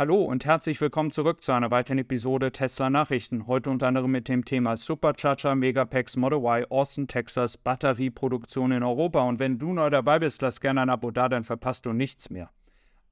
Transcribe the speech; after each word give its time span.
Hallo 0.00 0.22
und 0.24 0.46
herzlich 0.46 0.80
willkommen 0.80 1.10
zurück 1.10 1.42
zu 1.42 1.52
einer 1.52 1.70
weiteren 1.70 1.98
Episode 1.98 2.52
Tesla 2.52 2.88
Nachrichten. 2.88 3.46
Heute 3.46 3.68
unter 3.68 3.86
anderem 3.86 4.10
mit 4.10 4.28
dem 4.28 4.46
Thema 4.46 4.78
Supercharger, 4.78 5.54
Megapacks, 5.54 6.16
Model 6.16 6.38
Y, 6.38 6.64
Austin, 6.70 7.06
Texas, 7.06 7.58
Batterieproduktion 7.58 8.72
in 8.72 8.82
Europa. 8.82 9.20
Und 9.20 9.40
wenn 9.40 9.58
du 9.58 9.74
neu 9.74 9.90
dabei 9.90 10.18
bist, 10.18 10.40
lass 10.40 10.62
gerne 10.62 10.80
ein 10.80 10.88
Abo 10.88 11.10
da, 11.10 11.28
dann 11.28 11.44
verpasst 11.44 11.84
du 11.84 11.92
nichts 11.92 12.30
mehr. 12.30 12.50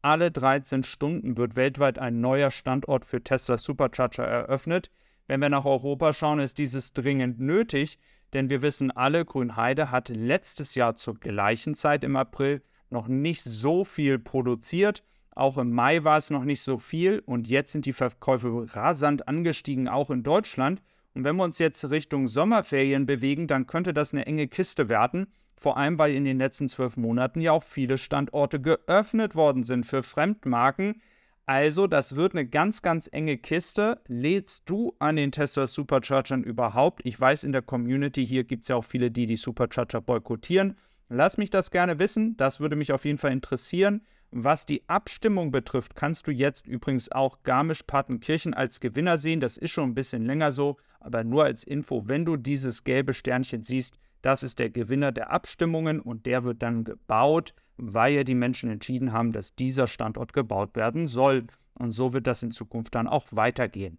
Alle 0.01 0.31
13 0.31 0.83
Stunden 0.83 1.37
wird 1.37 1.57
weltweit 1.57 1.99
ein 1.99 2.23
neuer 2.23 2.51
Standort 2.51 3.05
für 3.05 3.23
Tesla 3.23 3.59
Supercharger 3.59 4.25
eröffnet. 4.25 4.91
Wenn 5.27 5.43
wir 5.43 5.51
nach 5.51 5.67
Europa 5.67 6.15
schauen, 6.15 6.41
ist 6.41 6.57
dieses 6.57 6.95
dringend 6.95 7.39
nötig, 7.39 7.99
denn 8.33 8.49
wir 8.49 8.63
wissen 8.63 8.91
alle, 8.91 9.27
Grünheide 9.27 9.91
hat 9.91 10.09
letztes 10.09 10.75
Jahr 10.75 10.95
zur 10.95 11.21
gleichen 11.21 11.75
Zeit 11.75 12.03
im 12.03 12.17
April 12.17 12.63
noch 12.89 13.09
nicht 13.09 13.43
so 13.43 13.85
viel 13.85 14.19
produziert 14.19 15.03
auch 15.39 15.57
im 15.59 15.73
Mai 15.73 16.05
war 16.05 16.19
es 16.19 16.31
noch 16.31 16.45
nicht 16.45 16.63
so 16.63 16.79
viel 16.79 17.23
und 17.25 17.49
jetzt 17.49 17.73
sind 17.73 17.87
die 17.87 17.93
Verkäufe 17.93 18.67
rasant 18.75 19.29
angestiegen, 19.29 19.89
auch 19.89 20.11
in 20.11 20.23
Deutschland. 20.23 20.83
Und 21.15 21.25
wenn 21.25 21.37
wir 21.37 21.45
uns 21.45 21.59
jetzt 21.59 21.89
Richtung 21.91 22.29
Sommerferien 22.29 23.07
bewegen, 23.07 23.47
dann 23.47 23.67
könnte 23.67 23.95
das 23.95 24.13
eine 24.13 24.27
enge 24.27 24.49
Kiste 24.49 24.89
werden. 24.89 25.33
Vor 25.55 25.77
allem, 25.77 25.99
weil 25.99 26.15
in 26.15 26.25
den 26.25 26.39
letzten 26.39 26.69
zwölf 26.69 26.97
Monaten 26.97 27.41
ja 27.41 27.53
auch 27.53 27.65
viele 27.65 27.99
Standorte 27.99 28.61
geöffnet 28.61 29.35
worden 29.35 29.65
sind 29.65 29.87
für 29.87 30.03
Fremdmarken. 30.03 31.03
Also, 31.47 31.87
das 31.87 32.15
wird 32.15 32.35
eine 32.35 32.47
ganz, 32.47 32.83
ganz 32.83 33.09
enge 33.11 33.39
Kiste. 33.39 34.01
Lädst 34.07 34.69
du 34.69 34.95
an 34.99 35.17
den 35.17 35.33
Tesla 35.33 35.67
Superchargern 35.67 36.45
überhaupt? 36.45 37.01
Ich 37.05 37.19
weiß, 37.19 37.45
in 37.45 37.53
der 37.53 37.63
Community 37.63 38.25
hier 38.27 38.45
gibt 38.45 38.63
es 38.63 38.69
ja 38.69 38.77
auch 38.77 38.85
viele, 38.85 39.11
die 39.11 39.27
die 39.27 39.37
Supercharger 39.37 40.01
boykottieren. 40.01 40.77
Lass 41.09 41.39
mich 41.39 41.51
das 41.51 41.71
gerne 41.71 41.99
wissen. 41.99 42.37
Das 42.37 42.61
würde 42.61 42.77
mich 42.77 42.93
auf 42.93 43.05
jeden 43.05 43.19
Fall 43.19 43.33
interessieren. 43.33 44.03
Was 44.31 44.67
die 44.67 44.87
Abstimmung 44.89 45.51
betrifft, 45.51 45.95
kannst 45.95 46.27
du 46.27 46.33
jetzt 46.33 46.67
übrigens 46.67 47.11
auch 47.11 47.43
Garmisch-Partenkirchen 47.45 48.53
als 48.53 48.81
Gewinner 48.81 49.17
sehen. 49.17 49.41
Das 49.41 49.57
ist 49.57 49.71
schon 49.71 49.91
ein 49.91 49.95
bisschen 49.95 50.27
länger 50.27 50.53
so, 50.53 50.77
aber 51.01 51.25
nur 51.25 51.45
als 51.45 51.65
Info, 51.65 52.05
wenn 52.07 52.27
du 52.27 52.37
dieses 52.37 52.85
gelbe 52.85 53.15
Sternchen 53.15 53.63
siehst, 53.63 53.95
das 54.21 54.43
ist 54.43 54.59
der 54.59 54.69
Gewinner 54.69 55.13
der 55.13 55.31
Abstimmungen 55.31 56.01
und 56.01 56.27
der 56.27 56.45
wird 56.45 56.63
dann 56.63 56.85
gebaut, 56.85 57.55
weil 57.77 58.13
ja 58.13 58.25
die 58.25 58.35
Menschen 58.35 58.69
entschieden 58.69 59.13
haben, 59.13 59.33
dass 59.33 59.55
dieser 59.55 59.87
Standort 59.87 60.33
gebaut 60.33 60.77
werden 60.77 61.07
soll. 61.07 61.47
Und 61.75 61.93
so 61.93 62.13
wird 62.13 62.27
das 62.27 62.43
in 62.43 62.51
Zukunft 62.51 62.95
dann 62.97 63.07
auch 63.07 63.27
weitergehen. 63.31 63.99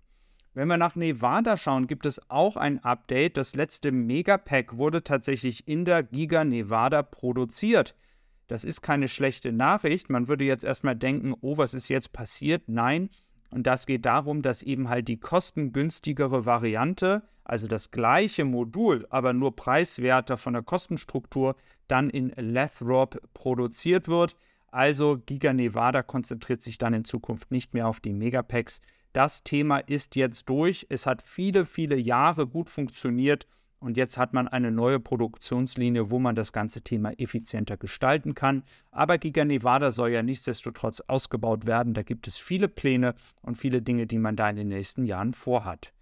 Wenn 0.53 0.67
wir 0.67 0.77
nach 0.77 0.95
Nevada 0.95 1.55
schauen, 1.55 1.87
gibt 1.87 2.05
es 2.05 2.19
auch 2.29 2.57
ein 2.57 2.83
Update. 2.83 3.37
Das 3.37 3.55
letzte 3.55 3.91
Megapack 3.91 4.75
wurde 4.75 5.03
tatsächlich 5.03 5.67
in 5.67 5.85
der 5.85 6.03
Giga 6.03 6.43
Nevada 6.43 7.01
produziert. 7.01 7.95
Das 8.49 8.63
ist 8.63 8.81
keine 8.81 9.07
schlechte 9.07 9.51
Nachricht. 9.51 10.09
Man 10.09 10.27
würde 10.27 10.43
jetzt 10.43 10.63
erstmal 10.63 10.95
denken, 10.95 11.35
oh, 11.39 11.57
was 11.57 11.75
ist 11.75 11.87
jetzt 11.87 12.13
passiert? 12.13 12.63
Nein. 12.65 13.09
Und 13.51 13.67
das 13.67 13.85
geht 13.85 14.05
darum, 14.05 14.41
dass 14.41 14.63
eben 14.63 14.89
halt 14.89 15.07
die 15.07 15.19
kostengünstigere 15.19 16.45
Variante, 16.45 17.21
also 17.43 17.67
das 17.67 17.91
gleiche 17.91 18.45
Modul, 18.45 19.05
aber 19.11 19.33
nur 19.33 19.55
preiswerter 19.55 20.35
von 20.35 20.53
der 20.53 20.63
Kostenstruktur, 20.63 21.57
dann 21.87 22.09
in 22.09 22.33
Lathrop 22.37 23.19
produziert 23.35 24.07
wird. 24.07 24.35
Also 24.71 25.19
Giga 25.23 25.53
Nevada 25.53 26.01
konzentriert 26.01 26.63
sich 26.63 26.79
dann 26.79 26.95
in 26.95 27.05
Zukunft 27.05 27.51
nicht 27.51 27.75
mehr 27.75 27.87
auf 27.87 27.99
die 27.99 28.13
Megapacks. 28.13 28.81
Das 29.13 29.43
Thema 29.43 29.77
ist 29.77 30.15
jetzt 30.15 30.49
durch. 30.49 30.87
Es 30.89 31.05
hat 31.05 31.21
viele, 31.21 31.65
viele 31.65 31.97
Jahre 31.97 32.47
gut 32.47 32.67
funktioniert 32.67 33.45
und 33.79 33.95
jetzt 33.95 34.17
hat 34.17 34.33
man 34.33 34.47
eine 34.47 34.71
neue 34.71 34.99
Produktionslinie, 34.99 36.11
wo 36.11 36.19
man 36.19 36.35
das 36.35 36.51
ganze 36.51 36.81
Thema 36.81 37.11
effizienter 37.17 37.77
gestalten 37.77 38.35
kann. 38.35 38.63
Aber 38.91 39.17
Giga 39.17 39.45
Nevada 39.45 39.91
soll 39.91 40.09
ja 40.09 40.21
nichtsdestotrotz 40.21 41.01
ausgebaut 41.01 41.65
werden. 41.65 41.93
Da 41.93 42.03
gibt 42.03 42.27
es 42.27 42.37
viele 42.37 42.67
Pläne 42.67 43.15
und 43.41 43.57
viele 43.57 43.81
Dinge, 43.81 44.05
die 44.05 44.17
man 44.17 44.35
da 44.35 44.49
in 44.49 44.57
den 44.57 44.67
nächsten 44.67 45.05
Jahren 45.05 45.33
vorhat. 45.33 45.93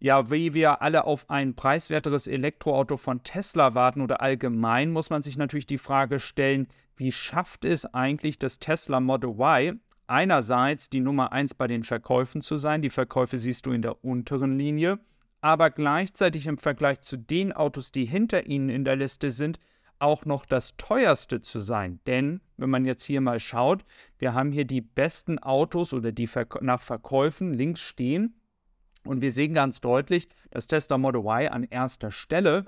Ja, 0.00 0.30
wie 0.30 0.54
wir 0.54 0.82
alle 0.82 1.04
auf 1.04 1.30
ein 1.30 1.54
preiswerteres 1.54 2.26
Elektroauto 2.26 2.96
von 2.96 3.22
Tesla 3.22 3.74
warten 3.74 4.00
oder 4.00 4.20
allgemein, 4.20 4.90
muss 4.90 5.10
man 5.10 5.22
sich 5.22 5.36
natürlich 5.36 5.66
die 5.66 5.78
Frage 5.78 6.18
stellen, 6.18 6.68
wie 6.96 7.12
schafft 7.12 7.64
es 7.64 7.86
eigentlich 7.86 8.38
das 8.38 8.58
Tesla 8.58 9.00
Model 9.00 9.30
Y, 9.30 9.80
einerseits 10.06 10.90
die 10.90 11.00
Nummer 11.00 11.32
1 11.32 11.54
bei 11.54 11.66
den 11.66 11.84
Verkäufen 11.84 12.40
zu 12.40 12.56
sein, 12.56 12.82
die 12.82 12.90
Verkäufe 12.90 13.38
siehst 13.38 13.66
du 13.66 13.72
in 13.72 13.82
der 13.82 14.04
unteren 14.04 14.58
Linie, 14.58 14.98
aber 15.44 15.68
gleichzeitig 15.68 16.46
im 16.46 16.56
Vergleich 16.56 17.02
zu 17.02 17.18
den 17.18 17.52
Autos, 17.52 17.92
die 17.92 18.06
hinter 18.06 18.46
ihnen 18.46 18.70
in 18.70 18.82
der 18.82 18.96
Liste 18.96 19.30
sind, 19.30 19.58
auch 19.98 20.24
noch 20.24 20.46
das 20.46 20.78
teuerste 20.78 21.42
zu 21.42 21.58
sein. 21.58 22.00
Denn, 22.06 22.40
wenn 22.56 22.70
man 22.70 22.86
jetzt 22.86 23.02
hier 23.02 23.20
mal 23.20 23.38
schaut, 23.38 23.84
wir 24.16 24.32
haben 24.32 24.52
hier 24.52 24.64
die 24.64 24.80
besten 24.80 25.38
Autos 25.38 25.92
oder 25.92 26.12
die 26.12 26.30
nach 26.62 26.80
Verkäufen 26.80 27.52
links 27.52 27.82
stehen. 27.82 28.40
Und 29.04 29.20
wir 29.20 29.32
sehen 29.32 29.52
ganz 29.52 29.82
deutlich 29.82 30.30
das 30.50 30.66
Tesla 30.66 30.96
Model 30.96 31.20
Y 31.20 31.48
an 31.48 31.64
erster 31.64 32.10
Stelle. 32.10 32.64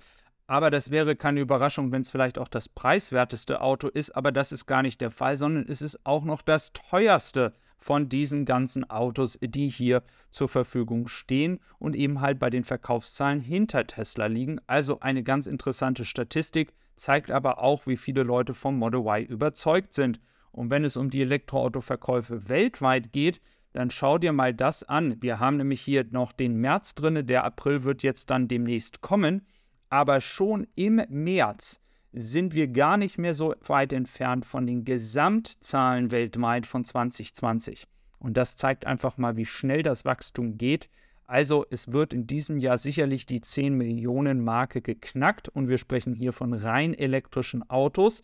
Aber 0.47 0.71
das 0.71 0.91
wäre 0.91 1.17
keine 1.17 1.41
Überraschung, 1.41 1.93
wenn 1.93 2.03
es 2.03 2.11
vielleicht 2.11 2.39
auch 2.39 2.49
das 2.49 2.69
preiswerteste 2.69 3.63
Auto 3.63 3.89
ist. 3.89 4.11
Aber 4.15 4.33
das 4.33 4.53
ist 4.53 4.67
gar 4.67 4.83
nicht 4.83 5.01
der 5.01 5.11
Fall, 5.11 5.39
sondern 5.39 5.65
es 5.67 5.81
ist 5.81 6.05
auch 6.05 6.25
noch 6.25 6.43
das 6.43 6.75
teuerste 6.75 7.55
von 7.79 8.09
diesen 8.09 8.45
ganzen 8.45 8.89
Autos, 8.89 9.39
die 9.41 9.69
hier 9.69 10.03
zur 10.31 10.49
Verfügung 10.49 11.09
stehen 11.09 11.61
und 11.79 11.95
eben 11.95 12.21
halt 12.21 12.39
bei 12.39 12.51
den 12.51 12.65
Verkaufszahlen 12.65 13.41
hinter 13.41 13.87
Tesla 13.87 14.27
liegen. 14.27 14.61
Also 14.67 15.01
eine 15.01 15.23
ganz 15.23 15.47
interessante 15.47 16.05
Statistik, 16.05 16.73
zeigt 16.97 17.31
aber 17.31 17.61
auch, 17.61 17.87
wie 17.87 17.97
viele 17.97 18.23
Leute 18.23 18.55
vom 18.55 18.79
Model 18.79 19.01
Y 19.01 19.27
überzeugt 19.27 19.95
sind. 19.95 20.21
Und 20.51 20.71
wenn 20.71 20.85
es 20.85 20.97
um 20.97 21.11
die 21.11 21.21
Elektroautoverkäufe 21.21 22.49
weltweit 22.49 23.13
geht, 23.13 23.41
dann 23.73 23.91
schau 23.91 24.17
dir 24.17 24.33
mal 24.33 24.55
das 24.55 24.83
an. 24.83 25.21
Wir 25.21 25.39
haben 25.39 25.59
nämlich 25.59 25.83
hier 25.83 26.07
noch 26.11 26.33
den 26.33 26.57
März 26.57 26.95
drin, 26.95 27.27
der 27.27 27.45
April 27.45 27.85
wird 27.85 28.03
jetzt 28.03 28.31
dann 28.31 28.49
demnächst 28.49 29.03
kommen. 29.03 29.47
Aber 29.91 30.21
schon 30.21 30.67
im 30.75 31.03
März 31.09 31.81
sind 32.19 32.55
wir 32.55 32.69
gar 32.69 32.97
nicht 32.97 33.19
mehr 33.19 33.35
so 33.35 33.55
weit 33.67 33.93
entfernt 33.93 34.47
von 34.47 34.67
den 34.67 34.87
Gesamtzahlen 34.87 36.11
weltweit 36.11 36.67
von 36.67 36.85
2020. 36.85 37.87
Und 38.19 38.39
das 38.39 38.57
zeigt 38.57 38.87
einfach 38.87 39.19
mal, 39.19 39.37
wie 39.37 39.45
schnell 39.45 39.83
das 39.83 40.07
Wachstum 40.07 40.57
geht. 40.57 40.89
Also 41.27 41.67
es 41.71 41.93
wird 41.93 42.15
in 42.15 42.27
diesem 42.27 42.59
Jahr 42.59 42.79
sicherlich 42.79 43.27
die 43.27 43.43
10 43.43 43.75
Millionen 43.75 44.43
Marke 44.43 44.81
geknackt 44.81 45.51
und 45.51 45.69
wir 45.69 45.77
sprechen 45.77 46.15
hier 46.15 46.33
von 46.33 46.55
rein 46.55 46.95
elektrischen 46.95 47.69
Autos. 47.69 48.23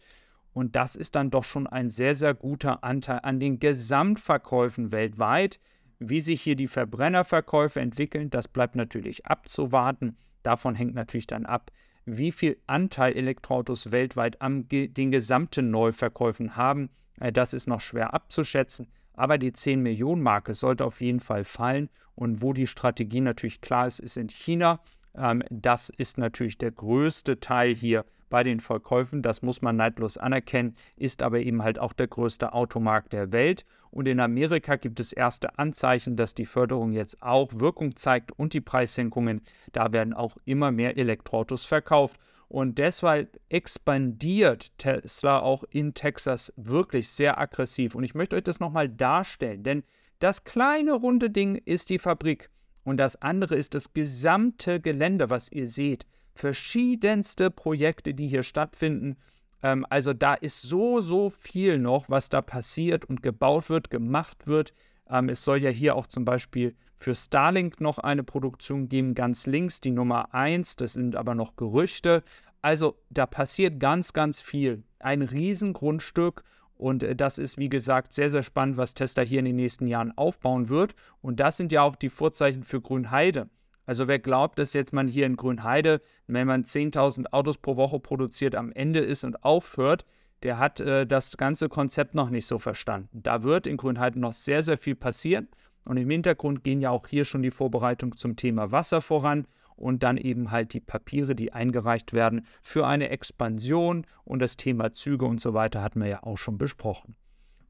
Und 0.54 0.74
das 0.74 0.96
ist 0.96 1.14
dann 1.14 1.30
doch 1.30 1.44
schon 1.44 1.66
ein 1.66 1.90
sehr, 1.90 2.14
sehr 2.14 2.32
guter 2.32 2.84
Anteil 2.84 3.20
an 3.22 3.40
den 3.40 3.58
Gesamtverkäufen 3.58 4.90
weltweit. 4.90 5.60
Wie 5.98 6.20
sich 6.20 6.40
hier 6.40 6.56
die 6.56 6.66
Verbrennerverkäufe 6.66 7.80
entwickeln, 7.80 8.30
das 8.30 8.48
bleibt 8.48 8.74
natürlich 8.74 9.26
abzuwarten. 9.26 10.16
Davon 10.42 10.74
hängt 10.74 10.94
natürlich 10.94 11.26
dann 11.26 11.46
ab, 11.46 11.70
wie 12.04 12.32
viel 12.32 12.58
Anteil 12.66 13.14
Elektroautos 13.14 13.92
weltweit 13.92 14.40
an 14.40 14.68
den 14.68 15.10
gesamten 15.10 15.70
Neuverkäufen 15.70 16.56
haben. 16.56 16.90
Äh, 17.20 17.32
das 17.32 17.54
ist 17.54 17.68
noch 17.68 17.80
schwer 17.80 18.14
abzuschätzen, 18.14 18.88
aber 19.14 19.38
die 19.38 19.52
10 19.52 19.82
Millionen 19.82 20.22
Marke 20.22 20.54
sollte 20.54 20.84
auf 20.84 21.00
jeden 21.00 21.20
Fall 21.20 21.44
fallen. 21.44 21.88
Und 22.14 22.42
wo 22.42 22.52
die 22.52 22.66
Strategie 22.66 23.20
natürlich 23.20 23.60
klar 23.60 23.86
ist, 23.86 23.98
ist 23.98 24.16
in 24.16 24.28
China. 24.28 24.80
Ähm, 25.14 25.42
das 25.50 25.90
ist 25.90 26.18
natürlich 26.18 26.58
der 26.58 26.70
größte 26.72 27.40
Teil 27.40 27.74
hier 27.74 28.04
bei 28.32 28.42
den 28.42 28.60
Verkäufen. 28.60 29.20
Das 29.20 29.42
muss 29.42 29.60
man 29.60 29.76
neidlos 29.76 30.16
anerkennen, 30.16 30.74
ist 30.96 31.22
aber 31.22 31.40
eben 31.40 31.62
halt 31.62 31.78
auch 31.78 31.92
der 31.92 32.08
größte 32.08 32.54
Automarkt 32.54 33.12
der 33.12 33.30
Welt. 33.30 33.66
Und 33.90 34.08
in 34.08 34.20
Amerika 34.20 34.76
gibt 34.76 35.00
es 35.00 35.12
erste 35.12 35.58
Anzeichen, 35.58 36.16
dass 36.16 36.34
die 36.34 36.46
Förderung 36.46 36.92
jetzt 36.92 37.22
auch 37.22 37.50
Wirkung 37.52 37.94
zeigt 37.94 38.32
und 38.32 38.54
die 38.54 38.62
Preissenkungen. 38.62 39.42
Da 39.72 39.92
werden 39.92 40.14
auch 40.14 40.38
immer 40.46 40.72
mehr 40.72 40.96
Elektroautos 40.96 41.66
verkauft. 41.66 42.18
Und 42.48 42.78
deshalb 42.78 43.38
expandiert 43.50 44.72
Tesla 44.78 45.40
auch 45.40 45.64
in 45.68 45.92
Texas 45.92 46.54
wirklich 46.56 47.10
sehr 47.10 47.38
aggressiv. 47.38 47.94
Und 47.94 48.02
ich 48.02 48.14
möchte 48.14 48.36
euch 48.36 48.44
das 48.44 48.60
nochmal 48.60 48.88
darstellen, 48.88 49.62
denn 49.62 49.84
das 50.20 50.44
kleine 50.44 50.94
runde 50.94 51.28
Ding 51.28 51.56
ist 51.56 51.90
die 51.90 51.98
Fabrik 51.98 52.48
und 52.82 52.96
das 52.96 53.20
andere 53.20 53.56
ist 53.56 53.74
das 53.74 53.92
gesamte 53.92 54.80
Gelände, 54.80 55.28
was 55.28 55.52
ihr 55.52 55.66
seht 55.66 56.06
verschiedenste 56.34 57.50
Projekte, 57.50 58.14
die 58.14 58.28
hier 58.28 58.42
stattfinden. 58.42 59.16
Ähm, 59.62 59.86
also 59.88 60.12
da 60.12 60.34
ist 60.34 60.62
so, 60.62 61.00
so 61.00 61.30
viel 61.30 61.78
noch, 61.78 62.08
was 62.08 62.28
da 62.28 62.42
passiert 62.42 63.04
und 63.04 63.22
gebaut 63.22 63.70
wird, 63.70 63.90
gemacht 63.90 64.46
wird. 64.46 64.72
Ähm, 65.08 65.28
es 65.28 65.44
soll 65.44 65.58
ja 65.58 65.70
hier 65.70 65.96
auch 65.96 66.06
zum 66.06 66.24
Beispiel 66.24 66.74
für 66.96 67.14
Starlink 67.14 67.80
noch 67.80 67.98
eine 67.98 68.22
Produktion 68.22 68.88
geben, 68.88 69.14
ganz 69.14 69.46
links, 69.46 69.80
die 69.80 69.90
Nummer 69.90 70.34
1. 70.34 70.76
Das 70.76 70.94
sind 70.94 71.16
aber 71.16 71.34
noch 71.34 71.56
Gerüchte. 71.56 72.22
Also 72.62 72.96
da 73.10 73.26
passiert 73.26 73.80
ganz, 73.80 74.12
ganz 74.12 74.40
viel. 74.40 74.84
Ein 75.00 75.22
Riesengrundstück 75.22 76.44
und 76.82 77.02
äh, 77.02 77.14
das 77.14 77.38
ist, 77.38 77.58
wie 77.58 77.68
gesagt, 77.68 78.12
sehr, 78.12 78.30
sehr 78.30 78.42
spannend, 78.42 78.76
was 78.76 78.94
Tesla 78.94 79.22
hier 79.22 79.38
in 79.38 79.44
den 79.44 79.56
nächsten 79.56 79.86
Jahren 79.86 80.16
aufbauen 80.16 80.68
wird. 80.68 80.94
Und 81.20 81.40
das 81.40 81.56
sind 81.56 81.72
ja 81.72 81.82
auch 81.82 81.96
die 81.96 82.08
Vorzeichen 82.08 82.62
für 82.62 82.80
Grünheide. 82.80 83.48
Also 83.86 84.08
wer 84.08 84.18
glaubt, 84.18 84.58
dass 84.58 84.72
jetzt 84.72 84.92
man 84.92 85.08
hier 85.08 85.26
in 85.26 85.36
Grünheide, 85.36 86.00
wenn 86.26 86.46
man 86.46 86.64
10.000 86.64 87.32
Autos 87.32 87.58
pro 87.58 87.76
Woche 87.76 87.98
produziert, 87.98 88.54
am 88.54 88.72
Ende 88.72 89.00
ist 89.00 89.24
und 89.24 89.44
aufhört, 89.44 90.04
der 90.42 90.58
hat 90.58 90.80
äh, 90.80 91.06
das 91.06 91.36
ganze 91.36 91.68
Konzept 91.68 92.14
noch 92.14 92.30
nicht 92.30 92.46
so 92.46 92.58
verstanden. 92.58 93.20
Da 93.22 93.42
wird 93.42 93.66
in 93.66 93.76
Grünheide 93.76 94.18
noch 94.18 94.32
sehr, 94.32 94.62
sehr 94.62 94.76
viel 94.76 94.94
passieren. 94.94 95.48
Und 95.84 95.96
im 95.96 96.10
Hintergrund 96.10 96.62
gehen 96.62 96.80
ja 96.80 96.90
auch 96.90 97.08
hier 97.08 97.24
schon 97.24 97.42
die 97.42 97.50
Vorbereitungen 97.50 98.16
zum 98.16 98.36
Thema 98.36 98.70
Wasser 98.70 99.00
voran 99.00 99.46
und 99.74 100.04
dann 100.04 100.16
eben 100.16 100.52
halt 100.52 100.74
die 100.74 100.80
Papiere, 100.80 101.34
die 101.34 101.52
eingereicht 101.52 102.12
werden 102.12 102.46
für 102.62 102.86
eine 102.86 103.08
Expansion 103.08 104.06
und 104.24 104.38
das 104.38 104.56
Thema 104.56 104.92
Züge 104.92 105.24
und 105.24 105.40
so 105.40 105.54
weiter 105.54 105.82
hatten 105.82 106.00
wir 106.00 106.08
ja 106.08 106.22
auch 106.22 106.38
schon 106.38 106.56
besprochen. 106.56 107.16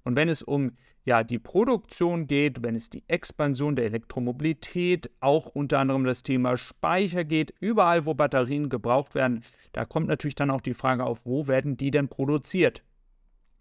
Und 0.04 0.16
wenn 0.16 0.28
es 0.28 0.42
um 0.42 0.72
ja, 1.04 1.24
die 1.24 1.38
Produktion 1.38 2.26
geht, 2.26 2.62
wenn 2.62 2.76
es 2.76 2.90
die 2.90 3.02
Expansion 3.08 3.76
der 3.76 3.86
Elektromobilität, 3.86 5.10
auch 5.20 5.46
unter 5.46 5.78
anderem 5.78 6.04
das 6.04 6.22
Thema 6.22 6.56
Speicher 6.56 7.24
geht, 7.24 7.54
überall 7.60 8.06
wo 8.06 8.14
Batterien 8.14 8.68
gebraucht 8.68 9.14
werden, 9.14 9.42
da 9.72 9.84
kommt 9.84 10.08
natürlich 10.08 10.34
dann 10.34 10.50
auch 10.50 10.60
die 10.60 10.74
Frage 10.74 11.04
auf, 11.04 11.24
wo 11.24 11.48
werden 11.48 11.76
die 11.76 11.90
denn 11.90 12.08
produziert? 12.08 12.82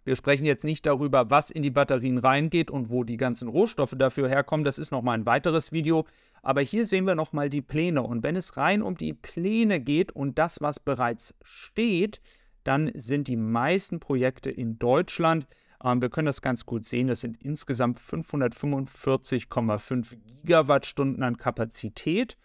Wir 0.04 0.16
sprechen 0.16 0.44
jetzt 0.44 0.64
nicht 0.64 0.84
darüber, 0.84 1.30
was 1.30 1.50
in 1.50 1.62
die 1.62 1.70
Batterien 1.70 2.18
reingeht 2.18 2.72
und 2.72 2.90
wo 2.90 3.04
die 3.04 3.16
ganzen 3.16 3.48
Rohstoffe 3.48 3.94
dafür 3.96 4.28
herkommen. 4.28 4.64
Das 4.64 4.78
ist 4.78 4.90
nochmal 4.90 5.16
ein 5.16 5.26
weiteres 5.26 5.70
Video. 5.70 6.06
Aber 6.42 6.60
hier 6.60 6.86
sehen 6.86 7.06
wir 7.06 7.14
nochmal 7.14 7.48
die 7.48 7.62
Pläne. 7.62 8.02
Und 8.02 8.24
wenn 8.24 8.34
es 8.34 8.56
rein 8.56 8.82
um 8.82 8.96
die 8.96 9.12
Pläne 9.12 9.78
geht 9.78 10.10
und 10.10 10.38
das, 10.38 10.60
was 10.60 10.80
bereits 10.80 11.34
steht, 11.44 12.20
dann 12.64 12.90
sind 12.94 13.28
die 13.28 13.36
meisten 13.36 14.00
Projekte 14.00 14.50
in 14.50 14.78
Deutschland. 14.80 15.46
Ähm, 15.82 16.02
wir 16.02 16.10
können 16.10 16.26
das 16.26 16.42
ganz 16.42 16.66
gut 16.66 16.84
sehen. 16.84 17.08
Das 17.08 17.20
sind 17.20 17.42
insgesamt 17.42 17.98
545,5 17.98 20.16
Gigawattstunden 20.42 21.22
an 21.22 21.36
Kapazität. 21.36 22.36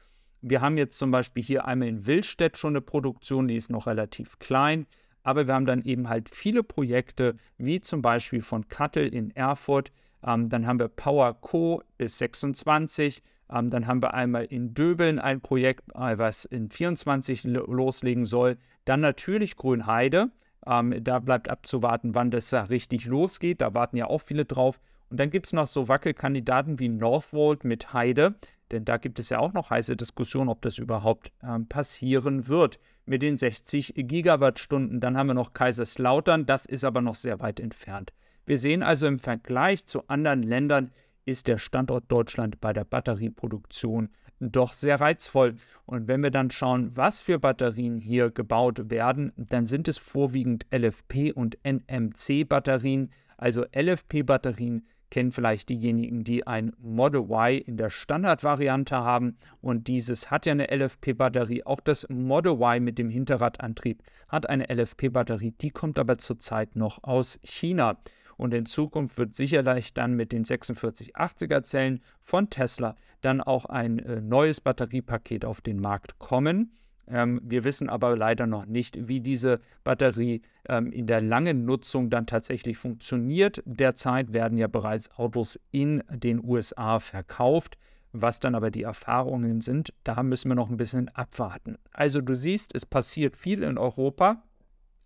Wir 0.41 0.61
haben 0.61 0.77
jetzt 0.77 0.97
zum 0.97 1.11
Beispiel 1.11 1.43
hier 1.43 1.65
einmal 1.65 1.87
in 1.87 2.05
Willstedt 2.05 2.57
schon 2.57 2.73
eine 2.73 2.81
Produktion, 2.81 3.47
die 3.47 3.55
ist 3.55 3.69
noch 3.69 3.87
relativ 3.87 4.39
klein. 4.39 4.85
Aber 5.23 5.47
wir 5.47 5.55
haben 5.55 5.65
dann 5.65 5.83
eben 5.83 6.09
halt 6.09 6.29
viele 6.29 6.63
Projekte, 6.63 7.35
wie 7.57 7.79
zum 7.81 8.01
Beispiel 8.01 8.41
von 8.41 8.67
Kattel 8.69 9.13
in 9.13 9.31
Erfurt. 9.31 9.91
Ähm, 10.23 10.49
dann 10.49 10.65
haben 10.65 10.79
wir 10.79 10.87
Power 10.87 11.33
Co. 11.41 11.83
bis 11.97 12.17
26. 12.19 13.21
Ähm, 13.49 13.69
dann 13.69 13.87
haben 13.87 14.01
wir 14.01 14.13
einmal 14.13 14.45
in 14.45 14.73
Döbeln 14.73 15.19
ein 15.19 15.41
Projekt, 15.41 15.83
äh, 15.95 16.17
was 16.17 16.45
in 16.45 16.69
24 16.69 17.43
loslegen 17.43 18.25
soll. 18.25 18.57
Dann 18.85 19.01
natürlich 19.01 19.57
Grünheide. 19.57 20.31
Ähm, 20.65 21.03
da 21.03 21.19
bleibt 21.19 21.49
abzuwarten, 21.49 22.15
wann 22.15 22.31
das 22.31 22.49
da 22.49 22.63
richtig 22.63 23.05
losgeht. 23.05 23.61
Da 23.61 23.73
warten 23.73 23.97
ja 23.97 24.07
auch 24.07 24.21
viele 24.21 24.45
drauf. 24.45 24.79
Und 25.09 25.19
dann 25.19 25.29
gibt 25.29 25.45
es 25.45 25.53
noch 25.53 25.67
so 25.67 25.87
Wackelkandidaten 25.87 26.79
wie 26.79 26.89
Northvolt 26.89 27.63
mit 27.63 27.93
Heide. 27.93 28.35
Denn 28.71 28.83
da 28.83 28.97
gibt 28.97 29.19
es 29.19 29.29
ja 29.29 29.39
auch 29.39 29.53
noch 29.53 29.69
heiße 29.69 29.95
Diskussionen, 29.95 30.49
ob 30.49 30.61
das 30.61 30.77
überhaupt 30.77 31.31
ähm, 31.41 31.67
passieren 31.67 32.47
wird 32.47 32.79
mit 33.05 33.21
den 33.21 33.37
60 33.37 33.93
Gigawattstunden. 33.95 34.99
Dann 34.99 35.17
haben 35.17 35.27
wir 35.27 35.33
noch 35.33 35.53
Kaiserslautern, 35.53 36.45
das 36.45 36.65
ist 36.65 36.83
aber 36.83 37.01
noch 37.01 37.15
sehr 37.15 37.39
weit 37.39 37.59
entfernt. 37.59 38.11
Wir 38.45 38.57
sehen 38.57 38.83
also 38.83 39.07
im 39.07 39.19
Vergleich 39.19 39.85
zu 39.85 40.07
anderen 40.07 40.43
Ländern 40.43 40.91
ist 41.25 41.47
der 41.47 41.57
Standort 41.57 42.05
Deutschland 42.07 42.61
bei 42.61 42.71
der 42.71 42.85
Batterieproduktion 42.85 44.09
doch 44.39 44.73
sehr 44.73 44.99
reizvoll. 44.99 45.55
Und 45.85 46.07
wenn 46.07 46.21
wir 46.21 46.31
dann 46.31 46.51
schauen, 46.51 46.95
was 46.95 47.21
für 47.21 47.39
Batterien 47.39 47.97
hier 47.97 48.29
gebaut 48.29 48.89
werden, 48.89 49.33
dann 49.35 49.65
sind 49.65 49.87
es 49.87 49.97
vorwiegend 49.97 50.65
LFP 50.71 51.31
und 51.33 51.57
NMC-Batterien. 51.63 53.11
Also 53.37 53.65
LFP-Batterien 53.75 54.85
kennen 55.09 55.31
vielleicht 55.31 55.69
diejenigen, 55.69 56.23
die 56.23 56.45
ein 56.45 56.73
Model 56.79 57.21
Y 57.29 57.57
in 57.59 57.77
der 57.77 57.89
Standardvariante 57.89 58.97
haben. 58.97 59.37
Und 59.61 59.87
dieses 59.87 60.29
hat 60.29 60.45
ja 60.45 60.51
eine 60.51 60.67
LFP-Batterie. 60.69 61.63
Auch 61.63 61.79
das 61.79 62.07
Model 62.09 62.53
Y 62.53 62.83
mit 62.83 62.97
dem 62.97 63.09
Hinterradantrieb 63.09 64.03
hat 64.27 64.49
eine 64.49 64.65
LFP-Batterie. 64.69 65.51
Die 65.61 65.69
kommt 65.69 65.97
aber 65.97 66.17
zurzeit 66.17 66.75
noch 66.75 67.03
aus 67.03 67.39
China. 67.43 67.97
Und 68.37 68.53
in 68.53 68.65
Zukunft 68.65 69.17
wird 69.17 69.35
sicherlich 69.35 69.93
dann 69.93 70.13
mit 70.13 70.31
den 70.31 70.45
4680er 70.45 71.63
Zellen 71.63 72.01
von 72.21 72.49
Tesla 72.49 72.95
dann 73.21 73.41
auch 73.41 73.65
ein 73.65 73.99
äh, 73.99 74.21
neues 74.21 74.61
Batteriepaket 74.61 75.43
auf 75.43 75.61
den 75.61 75.79
Markt 75.79 76.19
kommen. 76.19 76.77
Ähm, 77.07 77.41
wir 77.43 77.63
wissen 77.63 77.89
aber 77.89 78.15
leider 78.15 78.47
noch 78.47 78.65
nicht, 78.65 79.07
wie 79.07 79.21
diese 79.21 79.59
Batterie 79.83 80.41
ähm, 80.67 80.91
in 80.91 81.07
der 81.07 81.21
langen 81.21 81.65
Nutzung 81.65 82.09
dann 82.09 82.27
tatsächlich 82.27 82.77
funktioniert. 82.77 83.63
Derzeit 83.65 84.33
werden 84.33 84.57
ja 84.57 84.67
bereits 84.67 85.11
Autos 85.17 85.59
in 85.71 86.03
den 86.09 86.43
USA 86.43 86.99
verkauft. 86.99 87.77
Was 88.13 88.39
dann 88.39 88.55
aber 88.55 88.71
die 88.71 88.83
Erfahrungen 88.83 89.61
sind, 89.61 89.93
da 90.03 90.23
müssen 90.23 90.49
wir 90.49 90.55
noch 90.55 90.69
ein 90.69 90.77
bisschen 90.77 91.09
abwarten. 91.09 91.77
Also 91.91 92.21
du 92.21 92.35
siehst, 92.35 92.73
es 92.73 92.85
passiert 92.85 93.37
viel 93.37 93.63
in 93.63 93.77
Europa, 93.77 94.43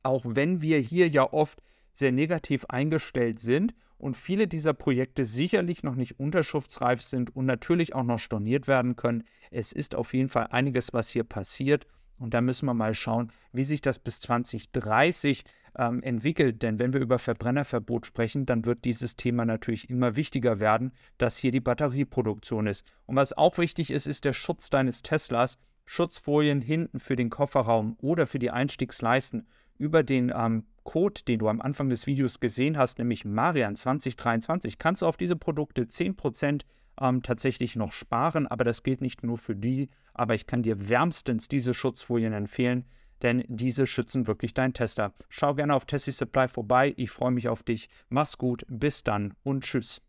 auch 0.04 0.24
wenn 0.26 0.62
wir 0.62 0.80
hier 0.80 1.10
ja 1.10 1.32
oft 1.32 1.62
sehr 1.94 2.12
negativ 2.12 2.66
eingestellt 2.66 3.40
sind 3.40 3.74
und 3.98 4.18
viele 4.18 4.48
dieser 4.48 4.74
Projekte 4.74 5.26
sicherlich 5.26 5.84
noch 5.84 5.96
nicht 5.96 6.20
unterschriftsreif 6.20 7.02
sind 7.02 7.36
und 7.36 7.46
natürlich 7.46 7.94
auch 7.94 8.04
noch 8.04 8.20
storniert 8.20 8.68
werden 8.68 8.96
können. 8.96 9.24
Es 9.52 9.72
ist 9.72 9.96
auf 9.96 10.14
jeden 10.14 10.30
Fall 10.30 10.48
einiges, 10.48 10.92
was 10.94 11.10
hier 11.10 11.24
passiert. 11.24 11.86
Und 12.18 12.34
da 12.34 12.42
müssen 12.42 12.68
wir 12.68 12.74
mal 12.74 12.94
schauen, 12.94 13.32
wie 13.52 13.64
sich 13.64 13.82
das 13.82 13.98
bis 13.98 14.20
2030 14.20 15.44
ähm, 15.78 16.04
entwickelt. 16.04 16.62
Denn 16.62 16.80
wenn 16.80 16.94
wir 16.94 17.02
über 17.02 17.20
Verbrennerverbot 17.20 18.06
sprechen, 18.06 18.46
dann 18.46 18.66
wird 18.66 18.86
dieses 18.86 19.16
Thema 19.16 19.46
natürlich 19.46 19.90
immer 19.90 20.16
wichtiger 20.16 20.60
werden, 20.60 20.92
dass 21.18 21.38
hier 21.38 21.52
die 21.52 21.60
Batterieproduktion 21.60 22.68
ist. 22.68 22.92
Und 23.06 23.16
was 23.16 23.34
auch 23.34 23.58
wichtig 23.58 23.92
ist, 23.92 24.08
ist 24.08 24.26
der 24.26 24.34
Schutz 24.34 24.70
deines 24.70 25.02
Teslas. 25.02 25.58
Schutzfolien 25.86 26.62
hinten 26.62 27.00
für 27.00 27.16
den 27.16 27.30
Kofferraum 27.30 27.98
oder 28.00 28.26
für 28.26 28.40
die 28.40 28.52
Einstiegsleisten 28.52 29.48
über 29.78 30.04
den 30.04 30.32
ähm, 30.36 30.66
Code, 30.84 31.22
den 31.28 31.40
du 31.40 31.48
am 31.48 31.62
Anfang 31.62 31.90
des 31.90 32.08
Videos 32.08 32.40
gesehen 32.40 32.78
hast, 32.78 32.98
nämlich 32.98 33.26
Marian 33.26 33.76
2023, 33.76 34.78
kannst 34.78 35.02
du 35.02 35.06
auf 35.06 35.18
diese 35.18 35.36
Produkte 35.36 35.84
10% 35.84 36.62
ähm, 37.00 37.24
tatsächlich 37.24 37.76
noch 37.76 37.92
sparen. 37.92 38.48
Aber 38.48 38.64
das 38.64 38.84
gilt 38.84 39.02
nicht 39.02 39.24
nur 39.24 39.38
für 39.38 39.56
die, 39.56 39.90
aber 40.14 40.36
ich 40.36 40.48
kann 40.48 40.64
dir 40.64 40.90
wärmstens 40.90 41.48
diese 41.48 41.74
Schutzfolien 41.74 42.34
empfehlen, 42.34 42.86
denn 43.22 43.44
diese 43.48 43.86
schützen 43.86 44.28
wirklich 44.28 44.54
deinen 44.54 44.74
Tester. 44.74 45.14
Schau 45.30 45.54
gerne 45.54 45.76
auf 45.76 45.86
Tessie 45.86 46.12
Supply 46.12 46.48
vorbei. 46.48 46.94
Ich 46.98 47.12
freue 47.12 47.32
mich 47.32 47.48
auf 47.48 47.64
dich. 47.64 47.90
Mach's 48.10 48.38
gut. 48.38 48.66
Bis 48.68 49.04
dann 49.04 49.34
und 49.44 49.64
tschüss. 49.64 50.02